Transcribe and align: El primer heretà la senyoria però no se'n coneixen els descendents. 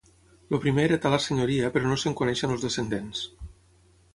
El 0.57 0.61
primer 0.61 0.85
heretà 0.87 1.11
la 1.15 1.19
senyoria 1.25 1.69
però 1.75 1.91
no 1.91 1.99
se'n 2.05 2.17
coneixen 2.23 2.55
els 2.55 2.67
descendents. 2.67 3.21